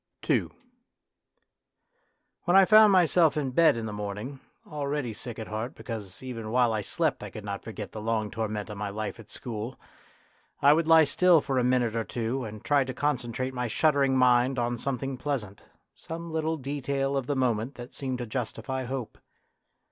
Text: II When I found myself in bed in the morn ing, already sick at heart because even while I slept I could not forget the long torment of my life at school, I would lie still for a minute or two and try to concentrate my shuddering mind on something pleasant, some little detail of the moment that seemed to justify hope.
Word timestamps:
II 0.27 0.47
When 2.45 2.57
I 2.57 2.65
found 2.65 2.91
myself 2.91 3.37
in 3.37 3.51
bed 3.51 3.77
in 3.77 3.85
the 3.85 3.93
morn 3.93 4.17
ing, 4.17 4.39
already 4.65 5.13
sick 5.13 5.37
at 5.37 5.45
heart 5.47 5.75
because 5.75 6.23
even 6.23 6.49
while 6.49 6.73
I 6.73 6.81
slept 6.81 7.21
I 7.21 7.29
could 7.29 7.45
not 7.45 7.61
forget 7.61 7.91
the 7.91 8.01
long 8.01 8.31
torment 8.31 8.71
of 8.71 8.79
my 8.79 8.89
life 8.89 9.19
at 9.19 9.29
school, 9.29 9.79
I 10.59 10.73
would 10.73 10.87
lie 10.87 11.03
still 11.03 11.39
for 11.39 11.59
a 11.59 11.63
minute 11.63 11.95
or 11.95 12.03
two 12.03 12.43
and 12.45 12.65
try 12.65 12.83
to 12.83 12.95
concentrate 12.95 13.53
my 13.53 13.67
shuddering 13.67 14.17
mind 14.17 14.57
on 14.57 14.79
something 14.79 15.17
pleasant, 15.17 15.65
some 15.93 16.31
little 16.31 16.57
detail 16.57 17.15
of 17.15 17.27
the 17.27 17.35
moment 17.35 17.75
that 17.75 17.93
seemed 17.93 18.17
to 18.17 18.25
justify 18.25 18.85
hope. 18.85 19.19